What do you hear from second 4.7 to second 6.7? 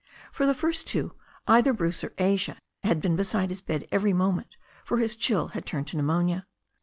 for his chill had turned to pneumonia.